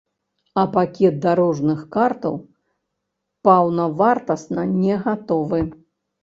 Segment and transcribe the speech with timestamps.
[0.59, 2.39] А пакет дарожных картаў
[3.49, 5.61] паўнавартасна не гатовы.